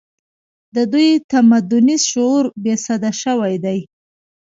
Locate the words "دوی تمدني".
0.93-1.97